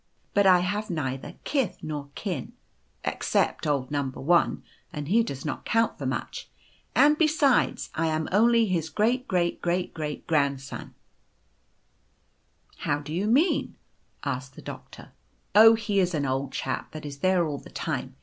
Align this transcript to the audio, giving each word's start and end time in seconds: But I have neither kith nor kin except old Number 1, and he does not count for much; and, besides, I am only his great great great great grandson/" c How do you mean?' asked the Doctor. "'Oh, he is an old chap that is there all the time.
But 0.33 0.47
I 0.47 0.61
have 0.61 0.89
neither 0.89 1.35
kith 1.43 1.77
nor 1.83 2.09
kin 2.15 2.53
except 3.05 3.67
old 3.67 3.91
Number 3.91 4.19
1, 4.19 4.63
and 4.91 5.07
he 5.07 5.21
does 5.21 5.45
not 5.45 5.63
count 5.63 5.99
for 5.99 6.07
much; 6.07 6.49
and, 6.95 7.19
besides, 7.19 7.91
I 7.93 8.07
am 8.07 8.27
only 8.31 8.65
his 8.65 8.89
great 8.89 9.27
great 9.27 9.61
great 9.61 9.93
great 9.93 10.25
grandson/" 10.25 10.95
c 12.73 12.77
How 12.79 12.97
do 12.99 13.13
you 13.13 13.27
mean?' 13.27 13.75
asked 14.25 14.55
the 14.55 14.63
Doctor. 14.63 15.11
"'Oh, 15.53 15.75
he 15.75 15.99
is 15.99 16.15
an 16.15 16.25
old 16.25 16.51
chap 16.51 16.93
that 16.93 17.05
is 17.05 17.19
there 17.19 17.45
all 17.45 17.59
the 17.59 17.69
time. 17.69 18.15